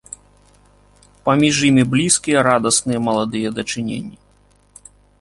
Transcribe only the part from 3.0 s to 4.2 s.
маладыя дачыненні.